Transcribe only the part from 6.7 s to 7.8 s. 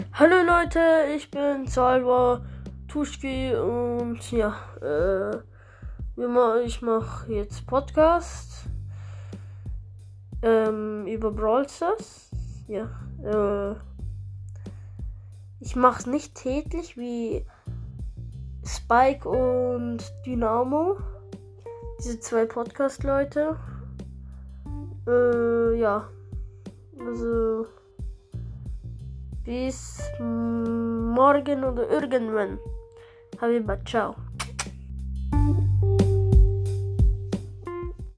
mache jetzt